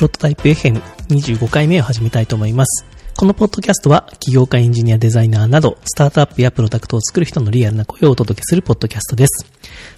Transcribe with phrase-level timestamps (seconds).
[0.00, 2.86] プロトタイプ FM25 回目を始めたいと思います。
[3.18, 9.44] このポッドキャストは、起業家エンジニアデザイナーなど、スタートアップやプロダクトを作る人のリアルな声をお届けするポッドキャストです。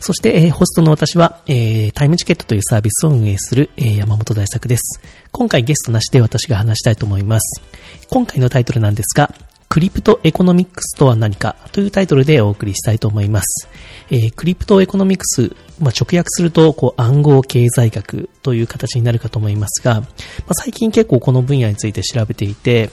[0.01, 5.01] そして、えー、ホストの私は、えー、タイムチケットというサービスを運営する、えー、山本大作です。
[5.31, 7.63] 今回ゲストなしで私が話したいと思います。
[8.11, 9.33] 今回のタイトルなんですが、
[9.73, 13.71] クリプトエコノミクスとは何かというタイトルでお送りしたいと思います。
[14.11, 20.07] えー、クリプトエコノミクス、まあ、直訳すると、こう、暗号経済学という形になるかと思いますが、ま
[20.49, 22.91] あ、最近結構この分野について調べていて、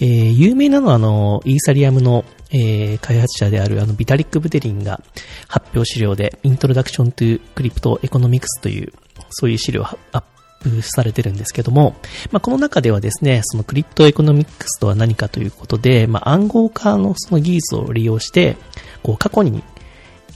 [0.00, 5.00] ー、有名なのはあの、イーサリアムのえー、開発者であるあのビタリック・ブテリンが
[5.48, 8.92] 発表資料で Introduction to Crypto Economics という
[9.30, 10.22] そういう資料をアッ
[10.60, 11.96] プされてるんですけども、
[12.30, 18.56] まあ、この中ではですね、そのクリプトエコノミックスとは何かということで、まあ、暗号化のその技術を利用して、
[19.02, 19.62] こう過去に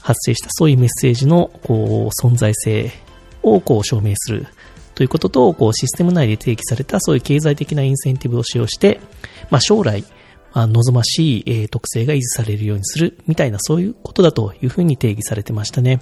[0.00, 2.90] 発生したそういうメッセージのこう存在性
[3.42, 4.46] をこう証明する
[4.94, 9.00] ということと、こうシステム内で提起されたそういう経済的なインセンティブを使用して、
[9.50, 10.04] まあ、将来、
[10.52, 16.00] まあ、望ましい、特性が維持されるようにするみたいなそういうことだというふうに定義されてましたね。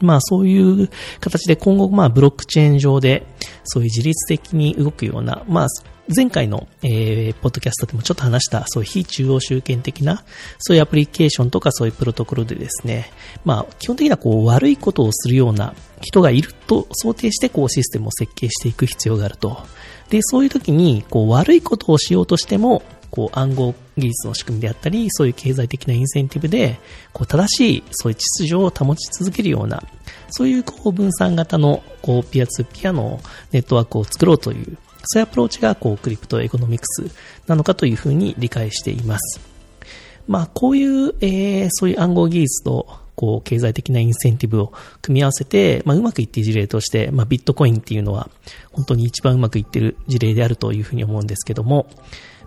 [0.00, 0.88] まあそういう
[1.20, 3.26] 形で今後まあブロックチェーン上で
[3.64, 5.68] そういう自律的に動くような、まあ
[6.14, 10.22] 前回の、えー、ポッドキャストでもちょっと話したそういう非中央集権的な
[10.58, 13.10] そういうアプリケーションとかそういうプロトコルでですね、
[13.44, 19.62] まあ基本的にはこう悪いことをするような人がいると想定してこうシステムを設計していく必要があると。
[20.10, 22.82] で、そういう時にこう悪いことをしようとしても
[23.14, 26.80] こう暗号技術の仕組みであったり、そういう経済的なインセンティブで、
[27.12, 29.84] こう正しいそういう秩序を保ち続けるような、
[30.30, 33.20] そういうこう分散型のこうピアツーピアの
[33.52, 37.08] ネットワークを作ろうという、そういうアプローチがこうクリプトエコノミクス
[37.46, 39.40] なのかというふうに理解しています。
[40.26, 48.28] まあこういう、えー、そういう暗号技術とこう、経済的なインセンティブを組み合わせて、まあ、うまくいっている事例として、まあ、ビットコインっていうのは、
[48.72, 51.86] 本当に一番うまくいっている事例であるというふうに思うんですけども、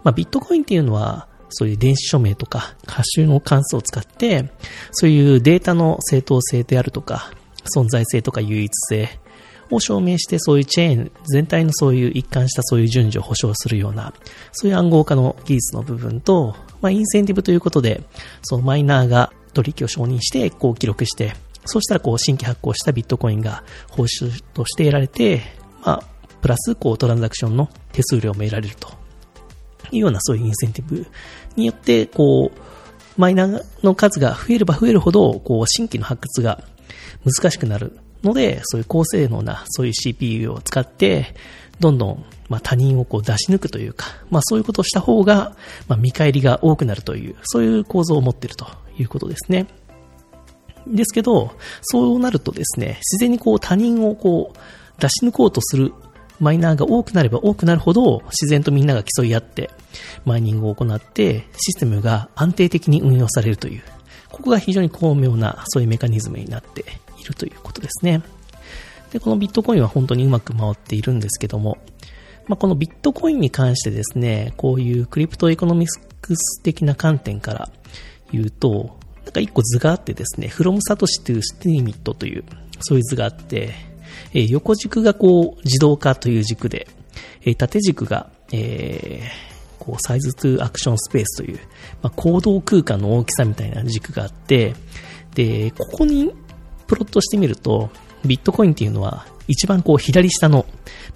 [0.04, 4.52] まあ、ビットコインっていうのは、そういう電子署名とか、ハッシュの関数を使って、
[4.92, 7.32] そういうデータの正当性であるとか、
[7.76, 9.10] 存在性とか唯一性
[9.72, 14.14] を証明して、そういうチェーン全体のそういう一貫したそういう順序を保証するような、
[14.52, 18.02] そういう暗号化の技術の部分と、まあ、インセンティブということで、
[18.42, 25.42] そのマイナーが取引を承認して、こう記録して、そうしたらこう新規発行したビットコインが報酬として得られて、
[25.84, 26.04] まあ、
[26.42, 29.07] プラスこうトランザクションの手数料も得られると。
[29.92, 31.08] いうようなそういうインセンティブ
[31.56, 32.60] によって、こう、
[33.20, 36.64] マイナーの数が増えれば増えるほど、こう、新規の発掘が
[37.26, 41.36] 難しくなるので、そういう高性能な、そういう CPU を使って、
[41.80, 45.56] どんどん、まあ、他人をこう出し抜くというか、まあ、そういうことをした方が、
[45.88, 48.68] まあ、見返りが多くなるという、そういう構造を持っていると
[48.98, 49.68] いうことですね。
[50.88, 55.94] ですけど、そうなるとですね、自然にこう他人をこう出し抜こうとする
[56.40, 59.72] マイナーが多くなれば多くなるほど自然とみんなが競い合って
[60.26, 63.84] マイニングを行ってシステムが安定的に運用されるという、
[64.30, 66.86] ここが非常に巧妙なそういうメカニズムになって
[67.20, 68.22] いるということですね。
[69.12, 71.78] で、このビットコインは本当にうまく回っているんですけども、
[72.48, 75.88] まあ、このビットコインに関してですね、こういうクリプトエコノミ
[76.22, 77.70] クス的な観点から
[78.32, 82.44] 言うと、なんか一個図があってですね、from Satoshi to Steemit という、
[82.82, 83.74] そういう図があって、
[84.34, 86.88] えー、横軸がこう自動化という軸で、
[87.42, 91.60] えー、縦軸が、えー、こう size of action space という、
[92.02, 94.76] まあ、行動空間の大きさみたいな軸があって、
[95.34, 96.34] で、ここに
[96.88, 97.90] プロットしてみると、
[98.26, 100.66] ビットコインっていうのは一番こう左下の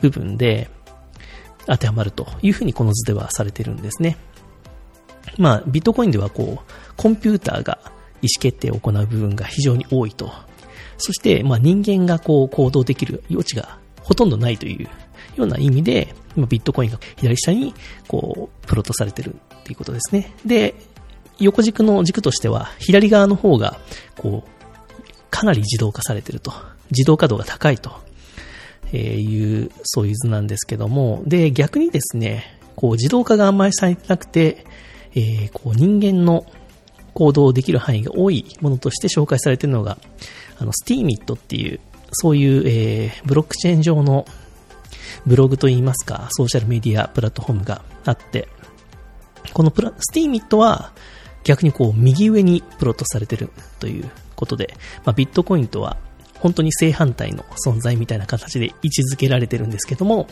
[0.02, 0.70] 部分で
[1.66, 4.18] 当てはまるというふうにこの図ではされてるんですね。
[5.38, 7.80] まあ、ビットコインではこう、コンピューターが
[8.22, 10.32] 意思決定を行う部分が非常に多いと
[11.02, 14.86] そして、まあ、人間がこう行動できる余地がほとんどないという
[15.36, 17.74] ような意味で、ビットコインが左下に
[18.08, 20.34] こうプロットされてるっていうことですね。
[20.46, 20.76] で、
[21.42, 23.80] 横軸の軸としては、左側の方が、
[24.18, 26.53] こう、かなり自動化されてると。
[26.92, 27.92] 自動化度が高いと
[28.96, 34.66] いう、そういう図なんですけども、で、逆にですね、こう、自動化があんまりされてなくて、
[35.16, 36.46] えー、こう、人間の
[37.14, 39.97] 行動できる範囲が多いものとして紹介されているのが、
[40.61, 41.79] あの、スティーミットっていう、
[42.11, 44.25] そういう、えー、ブロックチェーン上の
[45.25, 48.47] ブログといいますか、ソーシャルメディアプラットフォームがあって、
[49.53, 50.93] このプラ、 Steemit は
[51.43, 53.49] 逆にこう右上にプロットされてる
[53.79, 55.97] ということで、まあ、ビットコインとは
[56.40, 60.28] 本当に正反対の存在みたいな形で位置づけられてるんですけども、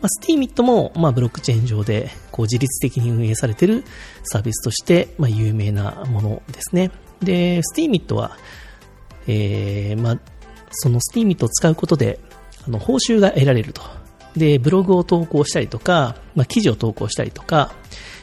[0.00, 3.84] まあ、 Steemit も、まあ、ブロックチェーン上でこう自律的に運営されてる
[4.24, 6.90] サービスとして、まあ、有名なものですね。
[7.20, 8.36] で、 Steemit は、
[9.26, 10.20] えー、まあ、
[10.70, 12.18] その Steemit を使うことで、
[12.66, 13.82] あの、報酬が得られると
[14.36, 17.72] で、ブログを投稿したりとか、まあ、記事を投稿したりとか、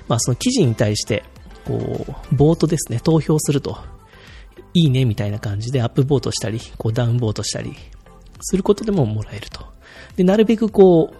[0.07, 1.23] まあ、その記事に対して、
[1.65, 3.77] こう、ボートですね、投票すると、
[4.73, 7.75] いいねみたいな感じでアップボートしたり、こうダウンボートしたり、
[8.41, 9.65] することでももらえると。
[10.15, 11.15] で、なるべくこう、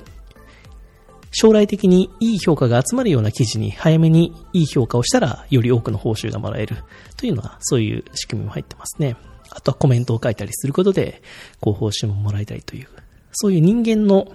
[1.31, 6.77] 将来的にいい評価が集まるような記事に早めにいい評価をしたら、より多くの報酬がもらえる
[7.17, 9.15] というのは、そういう仕組みも入ってますね。
[9.49, 11.21] あとはコメントを書いたりすることで、
[11.59, 12.87] こう報酬ももらいたいという、
[13.31, 14.31] そういう人間の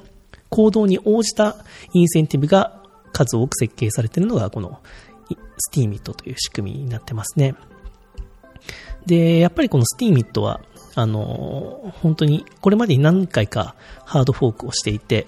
[0.50, 1.56] 行動に応じた
[1.92, 2.82] インセンティブが
[3.12, 4.80] 数多く設計されているのが、この
[5.72, 7.54] Steemit という仕組みになってますね。
[9.06, 10.60] で、やっぱりこの Steemit は、
[10.94, 13.74] あの、本当にこれまでに何回か
[14.04, 15.26] ハードフォークをしていて、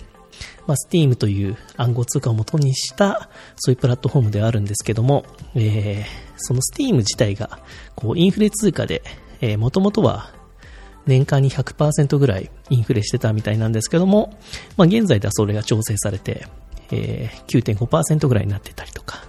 [0.67, 5.25] まあ、Steam という暗号通貨を元にしたそういうプラットフォームではあるんですけども、
[5.55, 7.59] えー、その Steam 自体が
[7.94, 9.03] こうインフレ通貨で、
[9.41, 10.33] えー、もともとは
[11.06, 14.37] 年間に100%ぐらいインフレしてたみたいなんですけども、
[14.77, 16.47] まあ、現在ではそれが調整されて、
[16.91, 19.25] えー、9.5%ぐらいになってたりとか、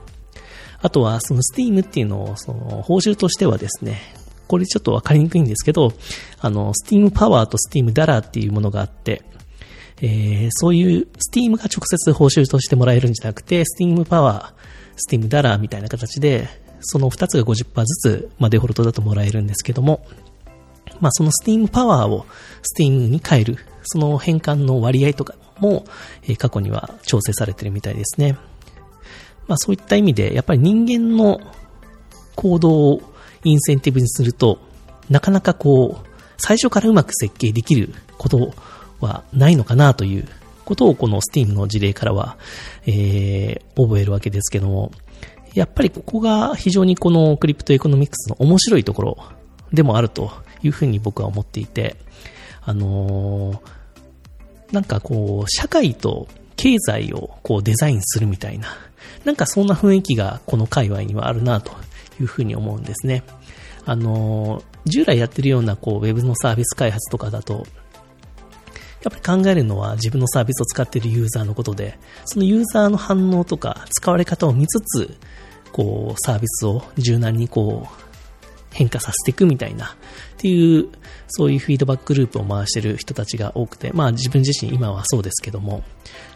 [0.81, 3.99] あとはその Steam っていうのをその報酬としてはですね、
[4.47, 5.93] これちょっとわかりにくいんですけど、
[6.39, 9.23] あの、Steam Power と Steam Dollar っていうものがあって、
[10.01, 14.53] えー、そういう Steam が直接報酬としてもらえるんじゃなくて、Steam Power、
[15.09, 16.47] Steam Dollar みたいな形で、
[16.81, 20.05] その2つが50%ずつ、まあ、デフォルトだともらえるんですけども、
[20.99, 22.25] まあ、その Steam Power を
[22.77, 25.85] Steam に変える、その変換の割合とかも、
[26.27, 28.37] え、過去には調整されてるみたいですね。
[29.47, 31.39] まあ、そういった意味で、やっぱり人間の
[32.35, 33.01] 行動を
[33.43, 34.59] インセンティブにすると、
[35.09, 36.07] なかなかこう、
[36.37, 38.53] 最初からうまく設計できること
[38.99, 40.27] はないのかなという
[40.65, 42.37] ことをこの Steemit の事例からは、
[42.85, 44.91] えー、伺えるわけですけども、
[45.57, 49.17] やっぱりここが非常にこのクリプトエコノミクスの面白いところ
[49.73, 50.31] でもあると
[50.61, 51.95] いうふうに僕は思っていて、
[52.61, 53.59] あのー、
[54.71, 56.27] なんかこう、社会と
[56.57, 58.67] 経済をこうデザインするみたいな、
[59.25, 61.71] なんかそんな雰囲気がこの界隈にはあるなと
[62.19, 63.23] いうふうに思うんですね。
[63.83, 67.65] あのー、従来やってるようなこう、ウェブのサービス開発とかだと、
[69.01, 75.17] やっぱり考えるのは自分のサービスを使っているユーザーのことで、そのユーザーの反応とか使われ方を見つつ、
[75.71, 78.07] こう、サービスを柔軟にこう、
[78.71, 79.89] 変化させていくみたいな、っ
[80.37, 80.89] ていう、
[81.27, 85.83] そういうフィードバックループを回してる人たちが多くて、まあ自分自身今はそうですけども、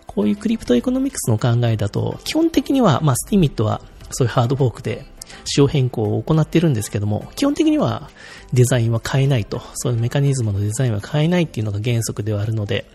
[0.08, 5.06] こういうクリプトエコノミクスの考えだと、基本的には、まあ Steemit はそういうハードフォークで
[5.46, 8.10] 仕様変更を行っているんですけども、基本的には
[8.54, 12.86] デザインは変えないと、そういうメカニズムのデザインは変えないっていうのが原則ではあるので、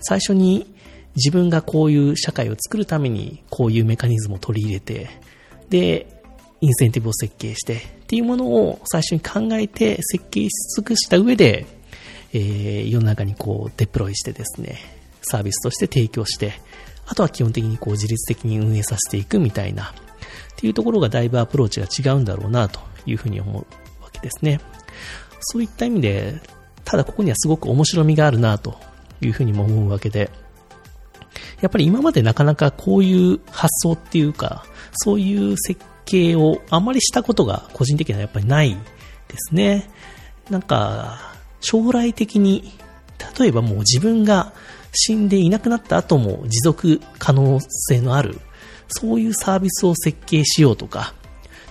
[0.00, 0.66] 最初に
[1.14, 5.08] 自分がこういう社会を作るためにこういうメカニズムを取り入れて、
[5.70, 6.22] で、
[6.60, 11.66] インセンティブを設計してっていうものを最初に考えて設計し尽くした上で、
[12.32, 14.78] えー、世の中にこうデプロイしてですね、
[15.22, 16.52] サービスとして提供して、
[17.06, 19.94] あとは基本的にこう自律的に運営させていくみたいな、っ
[20.56, 23.66] ていうところがだいぶアプローチが違うんだろうなというふうに思う
[24.02, 24.60] わけですね。
[25.40, 26.40] そういった意味で、
[26.84, 28.78] ただここにはすごく面白みがあるなと
[29.20, 30.30] いうふうにも思うわけで、
[31.60, 38.78] やっぱり今までなかなかこういう発想っていうか、そういう設計をあまりしたことが個人的にはやっぱりないで
[39.36, 39.90] すね。
[40.50, 42.72] なんか、将来的に、
[43.38, 44.52] 例えばもう自分が
[44.92, 48.38] 死んでいなくなった後も持続可能性のある
[48.88, 51.14] そういうサービスを設計しようとか、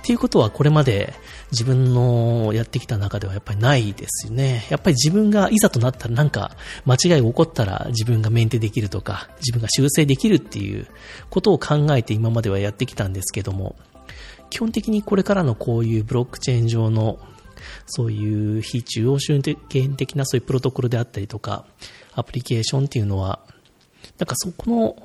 [0.01, 1.13] っていうことはこれまで
[1.55, 4.67] 自分のやってきた中ではやっぱりないですよね。
[4.69, 6.51] やっぱり自分がいざとなったらなんか
[6.85, 10.85] 間違いが起こったら自分がメンテできるとか、自分が修正できるっていう
[11.29, 13.77] ことを考えて今まではやってきたんですけども、
[14.50, 17.19] 基本的にこれからのこういうブロックチェーン上の
[17.85, 21.65] そういう非中央集権的なそういうプロトコルであったりとか、
[22.13, 23.39] アプリケーションっていうのは、
[24.17, 24.95] なんかそこの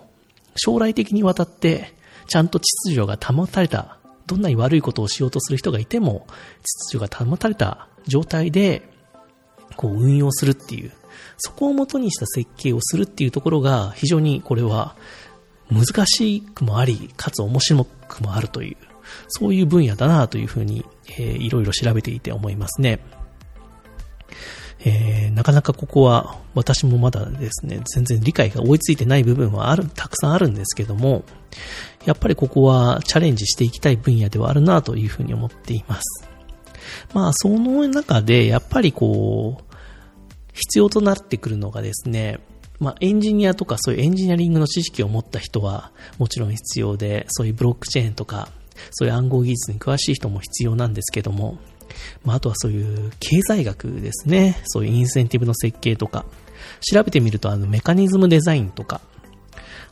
[0.57, 1.95] 将来的にわたって
[2.27, 4.00] ちゃんと秩序が保たれた、
[4.31, 6.25] どんなに悪いことをしようとする人がいても、
[6.63, 8.89] 秩序が保たれた状態で、
[9.75, 10.93] こう運用するっていう、
[11.39, 14.95] そこを元にした設計をするっていうところが、非常にこれは
[15.69, 18.77] 難しくもあり、かつ面白くもあるという、
[19.27, 23.01] そういう分野だなというふうに、えー、いろいろ調べていて思いますね。
[24.85, 31.25] えー、なかなかここは私もまだですね、全然理解が追いついてない部分はある、たくさんあるんですけども、
[32.07, 36.29] やっぱりここはチャレンジしていきたい分野ではあるなというふうに思っています。
[37.13, 39.65] まあ、その中で、やっぱりこう、
[40.55, 42.41] 必要となってくるのがですね、
[42.79, 48.49] まあ、エンジニアとかそういうエンジニアリングの知識を持った人はもちろん必要で、そういうブロックチェーンとか、
[48.91, 51.59] そういう暗号技術に詳しい人も必要なんですけども、
[52.25, 54.61] まあ、あとはそういう経済学ですね。
[54.67, 56.25] そういうインセンティブの設計とか、
[56.81, 59.01] 調べてみるとあのメカニズムデザインとか、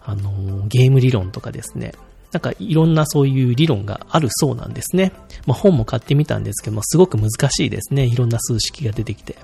[0.03, 1.93] あの、ゲーム理論とかですね、
[2.33, 5.13] なんかいろんなそういう理論があるそうなんですね。
[5.47, 8.05] まあ本も買ってみたんですけども、すごく難しいですね。
[8.05, 9.37] いろんな数式が出てきて。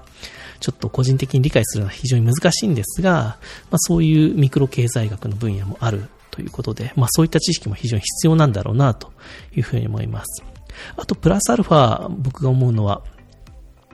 [0.61, 3.13] ちょっと個人的に理解するのは非常に難しいんですが、
[3.71, 9.13] まあそういうミクロ経済学の分野もあるということで、まあそういった知識も非常に必要なんだろうなと
[9.55, 10.54] いうふうに思います。
[10.97, 13.03] あとプラスアルファ僕が思うのは、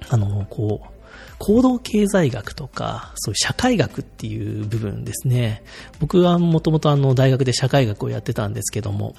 [0.09, 1.01] あの、こう、
[1.39, 5.63] 行動経済学とか、そういう社会学っていう部分ですね。
[5.99, 9.15] 僕はもともとあの大学で社会学をやってたんですけども、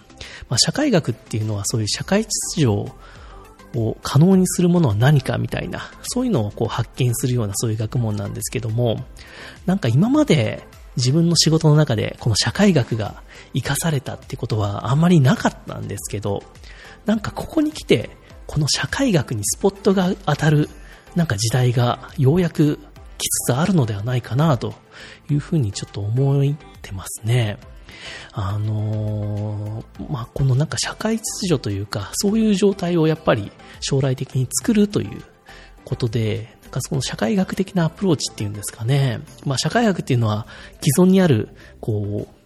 [0.47, 9.03] まあ、社会学っていうのはそういう社会秩序を可能にするものは何かみたいな、そういうのをこう発見するようなそういう学問なんですけども、
[9.65, 10.63] なんか今まで
[10.97, 16.43] 自分の仕事の中でこの社会学が活かされたってことはあんまりなかったんですけど、
[17.05, 18.09] なんかここに来て、
[18.47, 20.69] この社会学にスポットが当たる
[21.15, 22.77] なんか時代がようやく
[23.17, 24.73] 来つつあるのではないかなと
[25.29, 27.57] いうふうにちょっと思ってますね。
[28.31, 35.21] あのー、まあ、このなんか社会秩序というか、そういう状態をやっぱり将来的に作るという
[35.85, 39.19] ことで、なんかその社会学的なアプローチっていうんですかね。
[39.45, 40.47] まあ、社会学っていうのは
[40.81, 42.40] 既存にある、こう、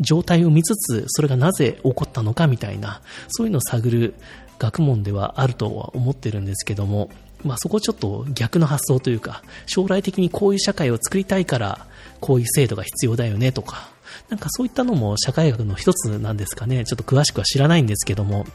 [0.00, 4.14] 状態を見つつ、それがなぜ起こったのかみたいな、そういうのを探る
[4.58, 7.10] 学問ではあるとは思ってるんですけども、
[7.44, 11.86] まあ、そこちょっと逆の発想というか、将来的にこういう社会を作りたいから、
[12.20, 13.90] こういう制度が必要だよねとか、
[14.28, 16.84] なんかそういったのも社会学の一つなんですかね。
[16.84, 18.46] ちょっと詳しくは知らないんですけども、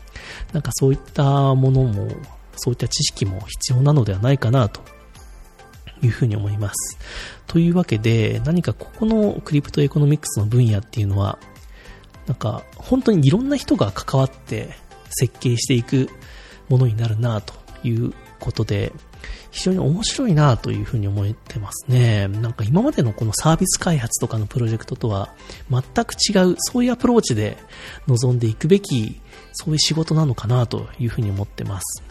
[0.51, 2.09] なんかそういったものも、
[2.55, 4.81] そういった知識も必要なのではないかなと
[6.03, 6.97] いうふうに思います。
[7.47, 11.39] というわけで、何かここのクリプトエコノミクスの分野っていうのは、
[12.27, 14.69] なんか本当にいろんな人が関わって
[15.09, 16.09] 設計していく
[16.69, 18.93] ものになるなということで、
[19.51, 22.27] 非常に面白いなというふうに思ってますね。
[22.27, 25.33] なんか今までのこのサービス開発とかのプロジェクトとは
[25.69, 27.57] 全く違う、そういうアプローチで
[28.07, 29.21] 臨んでいくべき、
[29.53, 32.03] そういう仕事なのかなというふうに思ってます。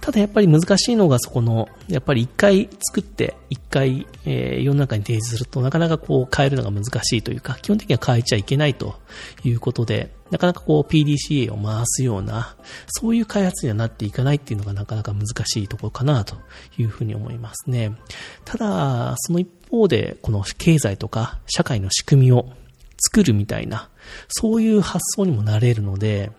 [0.00, 8.96] ただやっぱり難しいのがそこの、やっぱり一回作って、一回、えー、世の中に提示するとなかなかこう変えるのが難しいというか、基本的には変えちゃいけないと
[9.44, 12.56] いうことで、なかなかこう PDCA を回すような、
[12.88, 16.36] そういう開発にはなっていかないっていうのがなかなか難しいところかなと
[16.76, 17.96] いうふうに思いますね。
[18.44, 22.50] ただ、その一方で、この経済とか社会の仕組みを
[22.98, 23.88] 作るみたいな、
[24.28, 26.30] そういう発想にもなれるので、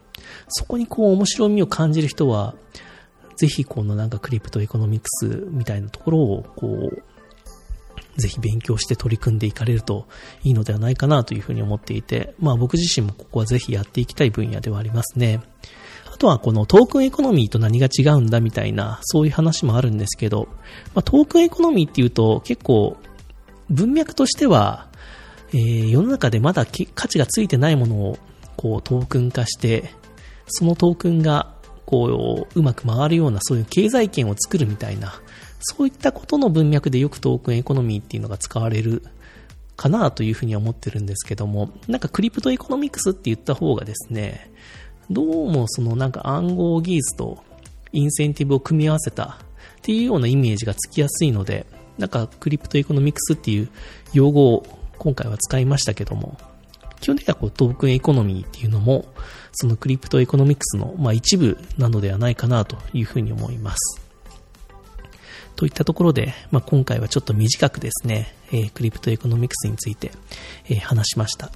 [0.50, 2.56] そこにこう面白みを感じる人は、
[3.39, 7.03] ぜひこのなんかクリプトエコノミクスみたいなところをこう、
[8.19, 10.08] ぜひ勉強して取り組んでいかれると
[10.43, 15.39] いいのではないかなというふうに思っていて、まあ僕自身もここはぜひやっていきたい分野ではありますね。
[16.13, 20.50] あとはこのトークンエコノミーと何が違うんだみたいな、そういう話もあるんですけど、
[20.93, 22.98] まあ、トークンエコノミーっていうと結構
[23.69, 24.89] 文脈としては、
[25.53, 28.17] えー、世の中でまだ価値がついてないものを
[28.58, 29.93] こうトークン化して、
[30.48, 31.55] そのトークンが
[31.89, 35.19] こう、うまく回るようなそういう経済圏を作るみたいな、
[35.60, 39.01] そういったことの文脈でよくトークンエコノミーっていうのが使われる
[39.75, 44.51] かなというふうには思ってるんですけども、なんかクリプトエコノミクスって言った方がですね、
[45.10, 47.43] どうもそのなんか暗号技術と
[47.91, 49.39] インセンティブを組み合わせた
[49.79, 51.65] っていうようなイメージがつきやすいので、
[51.98, 53.69] なんかクリプトエコノミクスっていう
[54.13, 54.63] 用語を
[55.00, 56.38] 今回は使いましたけども、
[57.01, 59.05] 基本的にはこうトークンエコノミーっていうのも、
[59.51, 64.01] そのクリプトエコノミクスの、まあ、一部なのではないかなというふうに思います。
[65.56, 70.12] といったところで、まあ、今回はちょっと短くですね、えー、クリプトエコノミクスについて、
[70.70, 71.51] えー、話しました。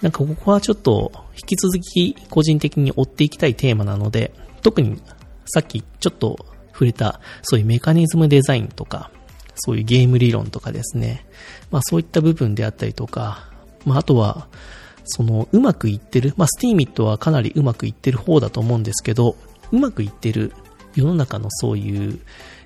[0.00, 5.00] なんかここはちょっと引き続き個人的に追っていきたいテーマなので、特に
[5.46, 9.10] さっきちょっと触れたそういうメカニズムデザインとか、
[9.56, 11.26] そういうゲーム理論とかですね、
[11.70, 13.48] まあそういった部分であったりとか、
[13.84, 14.48] まああとは、
[15.04, 19.36] その、うまくいってる、まあ、スティーミットはかなりうまくいってる方だと思うんですけど、
[19.72, 20.52] うまくいってる
[20.94, 22.20] 世の中のそういう、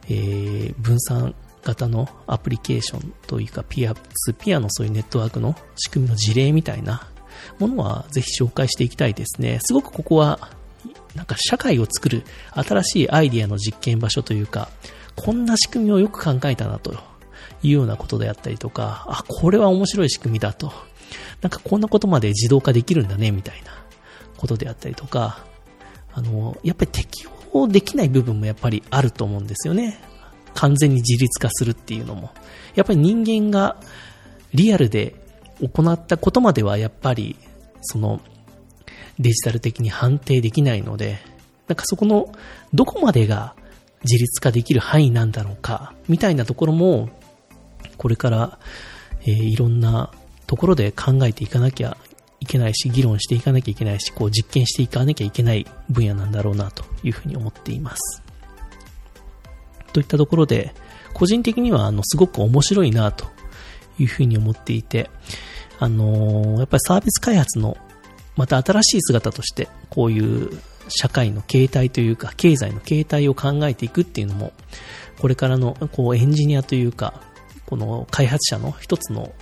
[0.09, 7.09] えー、分散型のアプリケーションというか、ピアツピアのそういうネットワークの仕組みの事例みたいな
[7.59, 9.59] ものはぜひ紹介していきたいですね。
[9.63, 10.51] すごくここは、
[11.15, 14.69] なんか社会を作る新しいアイディアの実験場所というか、
[15.17, 16.95] こんな仕組みをよく考えたなと
[17.63, 20.73] いうようなことであったりとか、あ、これは面白い仕組みだと
[21.41, 23.73] なんかこんなことまで自動化できるんだね、みたいな
[24.37, 25.45] ことであったりとか、
[26.13, 30.01] あの、やっぱり適用できない部分もやっぱりあると思うんですよね。
[30.55, 32.31] 完全に自立化するっていうのも。
[32.75, 33.77] やっぱり人間が
[34.53, 35.15] リアルで
[35.61, 37.37] 行ったことまではやっぱり、
[37.83, 38.21] その、
[39.19, 41.19] デジタル的に判定できないので、
[41.67, 42.33] なんかそこの、
[42.73, 43.55] どこまでが
[44.05, 47.11] 自立化できる範囲なんだろうか、みたいなところも、
[47.97, 48.59] これから、
[49.23, 50.13] えー、いろんな
[50.49, 51.97] ところで考えていかなきゃ
[52.41, 58.23] いけないし、議論していかなきゃいけないし、こう実験していかなきゃいけない分野なんだろうなというふうに思っています。
[59.93, 60.75] といったところで、
[61.13, 63.27] 個人的にはあのすごく面白いなと
[63.99, 65.11] いうふうに思っていて、
[65.79, 67.77] あのー、やっぱりサービス開発の
[68.37, 74.53] また新しい姿として、こういう社会の形態というか、経済の形態を考えていくっていうのも、
[75.19, 77.21] これからのこうエンジニアというか、
[77.67, 79.33] この開発者の一つの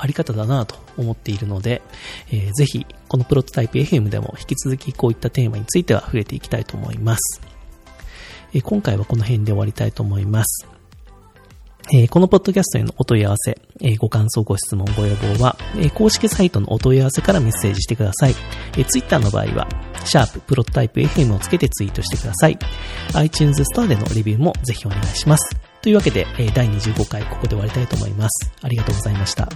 [0.00, 1.82] あり方だなと思っているので、
[2.28, 7.42] えー、ぜひこのプロトタイプ FM でも引き続きこういったテーマについては触れていきたいと思います。
[8.52, 10.66] えー、今回はこの辺で終わりたいと思います。
[11.92, 18.34] えー、このポッドキャストへのお問い合わせ、えー、ご感想、ご質問、ご要望は、えー、公式サイトのお問い合わせからメッセージしてください。
[18.76, 19.68] えー、Twitter の場合は、
[20.04, 22.58] シャーププロトタイプ FM をつけてツイートしてください。
[23.14, 25.69] iTunes ストアでのレビューもぜひお願いします。
[25.82, 28.52] というわけで、第25回ここで終わりたいと思います。
[28.62, 29.48] ありがとうございました。